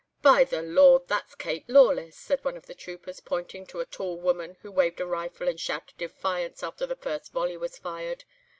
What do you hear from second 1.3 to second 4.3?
Kate Lawless,' said one of the troopers, pointing to a tall